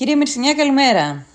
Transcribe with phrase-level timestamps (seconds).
[0.00, 1.26] Κύριε Μυρσινιά, καλημέρα.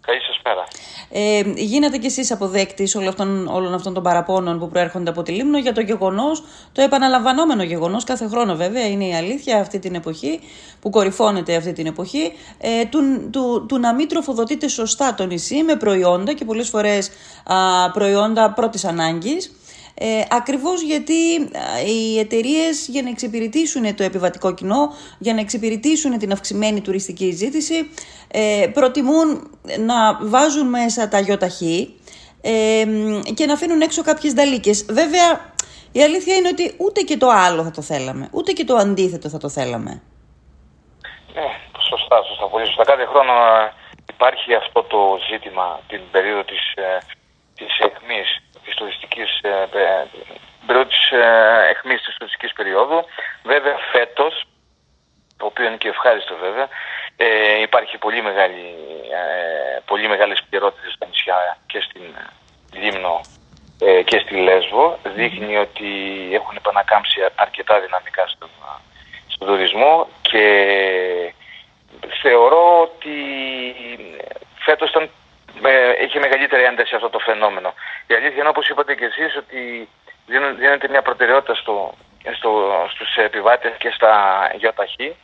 [0.00, 0.64] Καλή σας μέρα.
[1.10, 5.32] Ε, γίνατε κι εσείς αποδέκτης όλων αυτών, όλων αυτών των παραπώνων που προέρχονται από τη
[5.32, 9.94] Λίμνο για το γεγονός, το επαναλαμβανόμενο γεγονός, κάθε χρόνο βέβαια είναι η αλήθεια αυτή την
[9.94, 10.40] εποχή,
[10.80, 15.62] που κορυφώνεται αυτή την εποχή, ε, του, του, του, να μην τροφοδοτείται σωστά το νησί
[15.62, 17.10] με προϊόντα και πολλές φορές
[17.44, 19.52] α, προϊόντα πρώτης ανάγκης,
[19.94, 21.48] ε, ακριβώς γιατί
[21.86, 27.90] οι εταιρείες για να εξυπηρετήσουν το επιβατικό κοινό, για να εξυπηρετήσουν την αυξημένη τουριστική ζήτηση,
[28.32, 31.94] ε, προτιμούν να βάζουν μέσα τα γιοταχή
[32.40, 32.84] ε,
[33.34, 34.86] και να αφήνουν έξω κάποιες δαλίκες.
[34.90, 35.52] Βέβαια,
[35.92, 39.28] η αλήθεια είναι ότι ούτε και το άλλο θα το θέλαμε, ούτε και το αντίθετο
[39.28, 40.02] θα το θέλαμε.
[41.34, 41.48] Ναι,
[41.88, 42.84] σωστά, σωστά, πολύ σωστά.
[42.84, 43.72] Κάθε χρόνο ε,
[44.14, 46.98] υπάρχει αυτό το ζήτημα την περίοδο της, ε,
[47.54, 48.41] της αιχμής της
[48.82, 49.66] τουριστικής ε,
[50.66, 53.04] περίοδου της ε, αιχμής της τουριστικής περίοδου.
[53.42, 54.44] Βέβαια φέτος,
[55.36, 56.68] το οποίο είναι και ευχάριστο βέβαια,
[57.16, 58.66] ε, υπάρχει πολύ, μεγάλη,
[59.18, 62.02] ε, πολύ μεγάλες πληρότητες στα νησιά και στην
[62.72, 63.20] Λίμνο
[63.80, 64.98] ε, και στη Λέσβο.
[65.14, 65.90] Δείχνει ότι
[66.32, 68.50] έχουν επανακάμψει αρκετά δυναμικά στον,
[69.26, 70.44] στον τουρισμό και
[72.22, 73.16] θεωρώ ότι
[74.64, 75.10] φέτος ήταν
[75.64, 77.74] ε, έχει μεγαλύτερη ένταση αυτό το φαινόμενο.
[78.12, 79.88] Η αλήθεια είναι όπως είπατε και εσείς ότι
[80.56, 81.94] δίνεται μια προτεραιότητα στο,
[82.36, 82.50] στο,
[82.92, 84.12] στους επιβάτες και στα
[84.56, 85.16] γιοταχή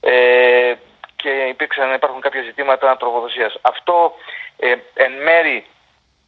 [0.00, 0.74] ε,
[1.16, 3.58] και υπήρξαν, υπάρχουν κάποια ζητήματα τροφοδοσίας.
[3.60, 4.14] Αυτό
[4.56, 5.66] ε, εν μέρη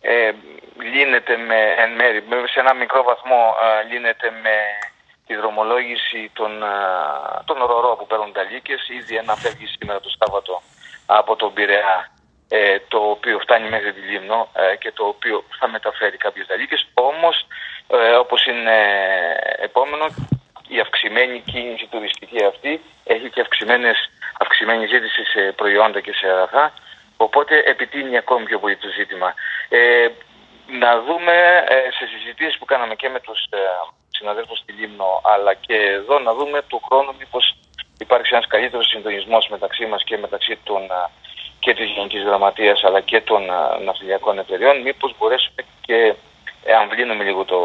[0.01, 0.33] ε,
[0.93, 4.57] λύνεται με, εν μέρη, σε ένα μικρό βαθμό ε, λύνεται με
[5.27, 6.67] τη δρομολόγηση των, ε,
[7.45, 8.89] των ρορό που παίρνουν τα λύκες.
[8.89, 10.63] Ήδη ένα φεύγει σήμερα το Σάββατο
[11.07, 12.11] από τον Πειραιά
[12.53, 16.87] ε, το οποίο φτάνει μέχρι τη Λίμνο ε, και το οποίο θα μεταφέρει κάποιες δαλίκες.
[16.95, 17.47] Όμως,
[17.89, 18.77] ε, όπως είναι
[19.57, 20.07] επόμενο,
[20.69, 26.73] η αυξημένη κίνηση τουριστική αυτή έχει και αυξημένες, αυξημένη ζήτηση σε προϊόντα και σε αγαθά,
[27.17, 29.35] οπότε επιτείνει ακόμη πιο πολύ το ζήτημα.
[29.69, 30.09] Ε,
[30.67, 31.65] να δούμε
[31.99, 33.41] σε συζητήσεις που κάναμε και με τους
[34.09, 37.55] συναδέλφους στη Λίμνο, αλλά και εδώ να δούμε του χρόνου μήπως
[37.99, 40.83] υπάρξει ένας καλύτερος συντονισμός μεταξύ μας και μεταξύ των
[41.61, 43.43] και της Γενικής Γραμματείας αλλά και των
[43.85, 46.15] ναυτιλιακών εταιριών μήπως μπορέσουμε και
[46.81, 47.61] αν βλύνουμε λίγο το,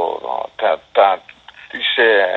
[0.55, 1.21] τα, τα,
[1.69, 2.27] τις, ε,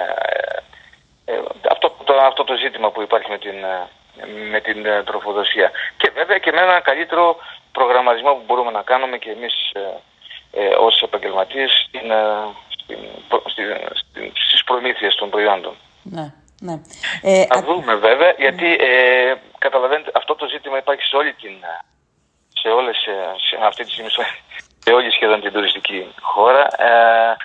[1.24, 3.56] ε, αυτό, το, αυτό το ζήτημα που υπάρχει με την,
[4.50, 7.36] με την ε, τροφοδοσία και βέβαια και με ένα καλύτερο
[7.72, 12.12] προγραμματισμό που μπορούμε να κάνουμε και εμείς ε, ε, ως επαγγελματίες στην,
[12.78, 12.98] στην,
[13.94, 15.74] στην, στις προμήθειες των προϊόντων.
[16.02, 16.32] Ναι.
[16.60, 16.80] Ναι.
[17.22, 19.47] Ε, Θα δούμε βέβαια, γιατί ε, καταλαβαίνετε αυτό το
[20.68, 21.56] ζήτημα υπάρχει σε όλη την,
[22.60, 22.96] σε όλες,
[23.48, 24.10] σε, αυτή τη στιγμή,
[24.84, 26.64] σε όλη σχεδόν την τουριστική χώρα.
[26.82, 27.36] Ε,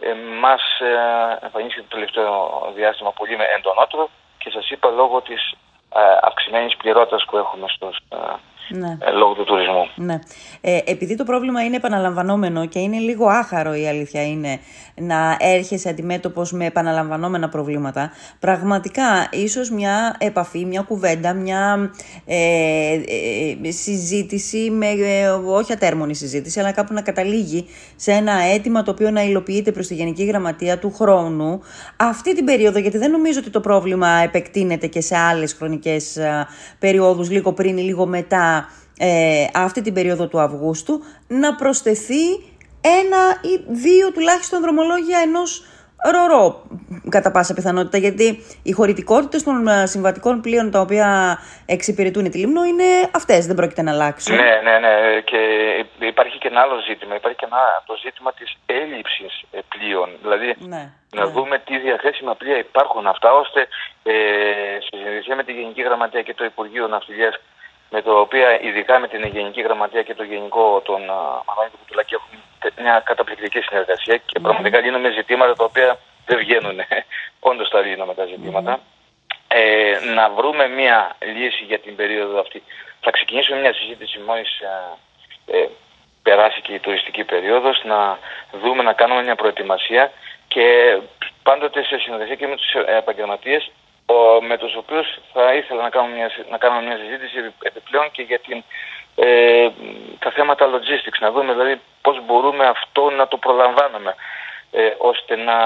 [0.00, 2.32] ε, μας ε, εμφανίστηκε το τελευταίο
[2.74, 5.67] διάστημα πολύ με εντονότερο και σας είπα λόγω της ε,
[6.22, 8.16] αυξημένης πληρότητας που έχουμε στους, ε,
[8.68, 8.96] ναι.
[9.00, 9.88] Ε, λόγω του τουρισμού.
[9.94, 10.18] Ναι.
[10.60, 14.60] Ε, επειδή το πρόβλημα είναι επαναλαμβανόμενο και είναι λίγο άχαρο η αλήθεια είναι
[14.94, 18.10] να έρχεσαι αντιμέτωπος με επαναλαμβανόμενα προβλήματα,
[18.40, 21.92] πραγματικά ίσως μια επαφή, μια κουβέντα, μια
[22.26, 22.94] ε,
[23.62, 24.86] ε συζήτηση, με,
[25.46, 29.86] όχι ατέρμονη συζήτηση, αλλά κάπου να καταλήγει σε ένα αίτημα το οποίο να υλοποιείται προς
[29.86, 31.62] τη Γενική Γραμματεία του χρόνου
[31.96, 35.77] αυτή την περίοδο, γιατί δεν νομίζω ότι το πρόβλημα επεκτείνεται και σε άλλες χρονικές
[36.78, 38.68] περιόδους, λίγο πριν ή λίγο μετά
[38.98, 42.24] ε, αυτή την περίοδο του Αυγούστου να προσθεθεί
[42.80, 45.64] ένα ή δύο τουλάχιστον δρομολόγια ενός
[46.12, 46.62] ρορό
[47.08, 52.64] κατά πάσα πιθανότητα γιατί οι χωρητικότητες των ε, συμβατικών πλοίων τα οποία εξυπηρετούν τη Λίμνο
[52.64, 54.36] είναι αυτές, δεν πρόκειται να αλλάξουν.
[54.36, 55.40] Ναι, ναι, ναι και
[56.06, 60.54] υπάρχει και ένα άλλο ζήτημα, υπάρχει και ένα, το ζήτημα της έλλειψης ε, πλοίων, δηλαδή
[60.58, 61.30] ναι, να ναι.
[61.30, 63.60] δούμε τι διαθέσιμα πλοία υπάρχουν αυτά ώστε
[64.02, 64.12] ε,
[64.84, 67.34] σε συνεργασία με τη Γενική Γραμματεία και το Υπουργείο Ναυτιλίας
[67.90, 71.00] με το οποίο ειδικά με την Γενική Γραμματεία και το Γενικό των
[71.46, 74.42] Μανώλη του Κουτουλάκη έχουμε μια καταπληκτική συνεργασία και mm.
[74.42, 76.80] πραγματικά λύνουμε ζητήματα τα οποία δεν βγαίνουν.
[77.50, 78.80] Όντως τα λύνουμε τα ζητήματα.
[79.48, 82.62] Ε, να βρούμε μια λύση για την περίοδο αυτή.
[83.00, 84.60] Θα ξεκινήσουμε μια συζήτηση μόλις
[85.46, 85.66] ε,
[86.22, 88.18] περάσει και η τουριστική περίοδος, να
[88.52, 90.12] δούμε να κάνουμε μια προετοιμασία
[90.48, 90.98] και
[91.42, 93.70] πάντοτε σε συνεργασία και με τους επαγγελματίες
[94.48, 98.38] με τους οποίους θα ήθελα να κάνουμε μια, να κάνουμε μια συζήτηση επιπλέον και για
[98.38, 98.62] την,
[99.16, 99.68] ε,
[100.18, 104.16] τα θέματα logistics, να δούμε δηλαδή πώς μπορούμε αυτό να το προλαμβάνουμε ε,
[104.98, 105.56] ώστε να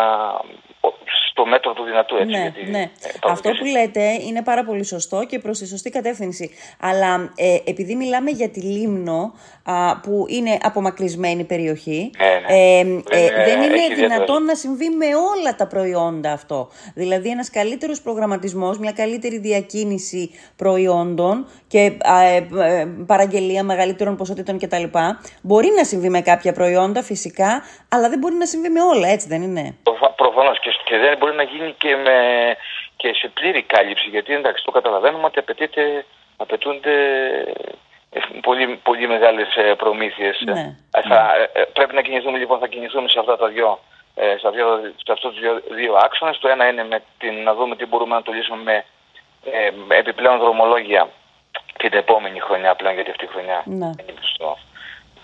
[1.33, 2.27] στο μέτρο του δυνατού έτσι.
[2.37, 2.79] Ναι, γιατί, ναι.
[2.81, 2.89] ε,
[3.23, 6.51] Αυτό που λέτε είναι πάρα πολύ σωστό και προς τη σωστή κατεύθυνση.
[6.81, 9.33] Αλλά ε, επειδή μιλάμε για τη Λίμνο,
[9.65, 12.61] α, που είναι απομακρυσμένη περιοχή, Ναι, ναι.
[12.61, 14.09] ε, ε, Είναι- δεν είναι έχει ιδιαίτερο.
[14.09, 16.69] δυνατόν να συμβεί με όλα τα προϊόντα αυτό.
[16.95, 24.59] Δηλαδή ένας καλύτερος προγραμματισμός, μια καλύτερη διακίνηση προϊόντων και α, ε, ε, παραγγελία μεγαλύτερων ποσότητων
[24.59, 24.85] κτλ.
[25.43, 29.29] Μπορεί να συμβεί με κάποια προϊόντα φυσικά, αλλά δεν μπορεί να συμβεί με όλα, έτσι
[29.29, 30.15] δεν είναι; Προφανώ
[30.93, 32.17] και, και δεν μπορεί να γίνει και, με,
[32.97, 34.09] και σε πλήρη κάλυψη.
[34.09, 36.05] Γιατί εντάξει, το καταλαβαίνουμε ότι απαιτείται,
[36.37, 36.95] απαιτούνται
[38.11, 40.41] ε, πολύ, πολύ μεγάλες προμήθειες.
[40.45, 40.77] Ναι,
[41.73, 43.79] Πρέπει να κινηθούμε λοιπόν, θα κινηθούμε σε αυτά τα δυο.
[44.15, 44.67] ε, Σε, δύο,
[45.05, 46.39] σε αυτούς τους δύο, δύο άξονες.
[46.39, 48.85] Το ένα είναι με την, να δούμε τι μπορούμε να το λύσουμε με
[49.45, 51.09] ε, με επιπλέον δρομολόγια
[51.79, 53.87] την επόμενη χρονιά πλέον, γιατί αυτή η χρονιά Ναι.
[53.87, 54.59] είναι στο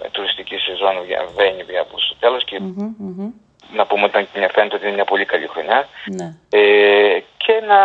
[0.05, 3.31] ε, τουριστική σεζόν βα- βαίνει πια προς το τέλος και Μμμ, μμμ.
[3.77, 5.89] Να πούμε ότι είναι- φαίνεται ότι είναι μια πολύ καλή χρονιά.
[6.07, 7.79] Ναι, Ε, και να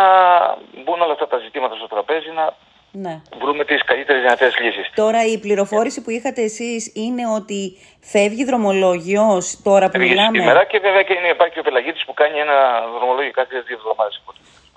[0.84, 2.54] μπουν όλα αυτά τα ζητήματα στο τραπέζι να
[2.92, 3.20] ναι.
[3.40, 4.90] βρούμε τις καλύτερες δυνατές λύσεις.
[4.94, 10.64] Τώρα η πληροφόρηση που είχατε εσείς είναι ότι φεύγει δρομολόγιος τώρα που Πήγε μιλάμε; σήμερα
[10.64, 12.56] και βέβαια και είναι, υπάρχει και ο Πελαγίτης που κάνει ένα
[12.98, 14.22] δρομολόγιο κάθε δύο εβδομάδες.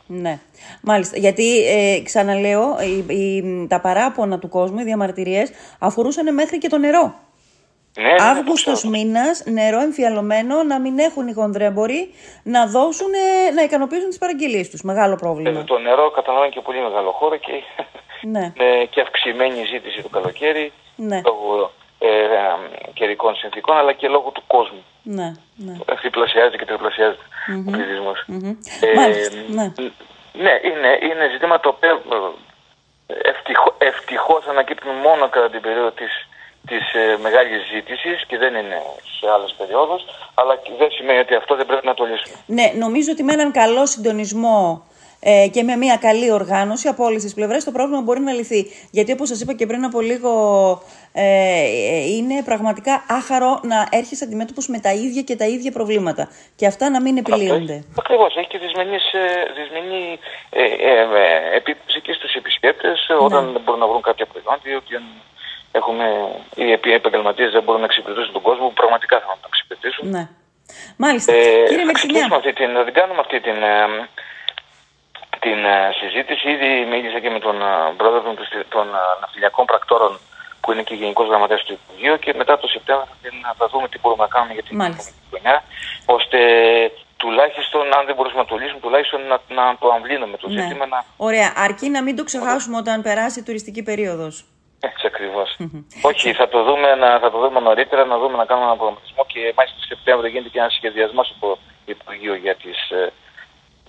[0.09, 0.39] Ναι,
[0.81, 1.17] μάλιστα.
[1.17, 6.77] Γιατί ε, ξαναλέω, οι- οι- τα παράπονα του κόσμου, οι διαμαρτυρίες, αφορούσαν μέχρι και το
[6.77, 7.15] νερό.
[7.97, 8.91] Ναι, ναι, ναι, το Αύγουστος ξέρω.
[8.91, 12.13] μήνας, νερό εμφιαλωμένο, να μην έχουν οι χονδρέμποροι
[12.43, 14.81] να δώσουν, ε, να ικανοποιήσουν τις παραγγελίες τους.
[14.81, 15.59] Μεγάλο πρόβλημα.
[15.59, 17.51] Ε, Το νερό καταλαβαίνει και πολύ μεγάλο χώρο και
[18.21, 22.27] Ναι, είναι και αυξημένη ζήτηση το καλοκαίρι ναι, λόγω ε, ε,
[22.93, 24.83] καιρικών συνθήκων αλλά και λόγω του κόσμου.
[25.03, 25.73] ναι, ναι.
[26.01, 27.23] Διπλασιάζεται και τριπλασιάζεται
[27.67, 28.23] ο πληθυσμός.
[28.27, 28.49] Μμμ.
[28.81, 29.63] Ε, Μάλιστα, ναι.
[30.43, 32.01] ναι, είναι, είναι ζητήματα τα οποία
[33.07, 36.26] ε, ευτυχώ, ευτυχώς ανακύπτουν μόνο κατά την περίοδο της,
[37.17, 38.81] της ε, μεγάλης ζήτησης και δεν είναι
[39.19, 40.01] σε άλλες περιόδους,
[40.33, 42.35] αλλά και δεν σημαίνει ότι αυτό δεν πρέπει να το λύσουμε.
[42.45, 44.87] Ναι, νομίζω ότι με έναν καλό συντονισμό
[45.19, 48.65] ε, και με μια καλή οργάνωση από όλες τις πλευρές το πρόβλημα μπορεί να λυθεί.
[48.91, 50.31] Γιατί όπως σας είπα και πριν από λίγο,
[51.13, 56.29] ε, ε, είναι πραγματικά άχαρο να έρχεσαι αντιμέτωπος με τα ίδια και τα ίδια προβλήματα.
[56.55, 57.83] Και αυτά να μην επιλύονται.
[57.97, 58.35] Ακριβώς.
[58.35, 59.25] Έχει και δυσμενής, ε,
[59.57, 60.19] δυσμενή
[60.49, 64.61] ε, ε, ε, επίπτωση και στους επισκέπτες ε, όταν δεν μπορούν να βρουν κάποια προϊόντα
[64.63, 65.03] ή ότι αν
[65.79, 66.05] έχουμε,
[66.55, 70.03] οι επι- επαγγελματίες δεν μπορούν να εξυπηρετήσουν τον κόσμο που πραγματικά θέλουν να τον εξυπηρετήσουν.
[70.15, 70.23] Ναι.
[71.03, 71.31] Μάλιστα.
[71.33, 71.35] Ε,
[71.69, 72.37] Κύριε θα ξεκινήσουμε Μερσινιά.
[72.39, 73.75] αυτή την, θα την κάνουμε αυτή την, ε,
[75.45, 76.43] την ε, συζήτηση.
[76.55, 78.35] Ήδη μίλησα και με τον ε, πρόεδρο των,
[78.75, 80.13] των ε, ναυτιλιακών πρακτόρων
[80.61, 83.87] που είναι και γενικός γραμματέας του Υπουργείου και μετά το Σεπτέμβριο θα, την- θα δούμε
[83.91, 85.01] τι μπορούμε να κάνουμε για την Μάλιστα.
[85.09, 85.55] επόμενη χρονιά,
[86.17, 86.39] ώστε
[87.17, 90.61] τουλάχιστον, αν δεν μπορούσαμε να το λύσουμε, τουλάχιστον να, να το αμβλύνουμε το Ναι.
[90.61, 90.85] ζήτημα.
[90.85, 91.03] Να...
[91.17, 91.53] Ωραία.
[91.55, 94.45] Αρκεί να μην το ξεχάσουμε όταν περάσει η τουριστική περίοδος.
[95.59, 96.07] Έτσι ακριβώ.
[96.09, 99.23] Όχι, θα το, δούμε, να, θα το δούμε νωρίτερα, να δούμε να κάνουμε έναν προγραμματισμό
[99.31, 103.13] και μάλιστα το Σεπτέμβριο γίνεται και ένα σχεδιασμός από το Υπουργείο για τις, ε,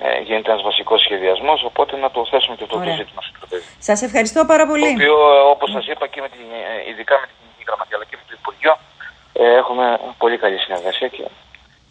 [0.06, 1.59] ε, γίνεται ένας βασικός σχεδιασμός.
[1.65, 2.97] Οπότε να το θέσουμε και αυτό το Ωραία.
[3.00, 3.67] ζήτημα στο τραπέζι.
[3.88, 4.88] Σας ευχαριστώ πάρα Το πολύ.
[4.94, 5.15] οποίο,
[5.55, 6.47] όπως σας είπα, και με την,
[6.87, 8.73] ε, ειδικά με την Γενική Γραμματεία αλλά και με το Υπουργείο,
[9.43, 9.85] ε, έχουμε
[10.23, 11.25] πολύ καλή συνεργασία και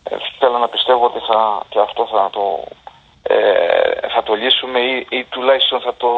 [0.10, 1.40] ε, θέλω να πιστεύω ότι θα,
[1.70, 2.44] και αυτό θα το,
[3.34, 6.10] ε, θα το λύσουμε ή, ή τουλάχιστον θα το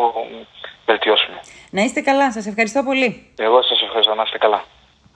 [0.91, 1.39] βελτιώσουμε.
[1.69, 2.31] Να είστε καλά.
[2.31, 3.09] Σας ευχαριστώ πολύ.
[3.37, 4.63] Εγώ σας ευχαριστώ να είστε καλά.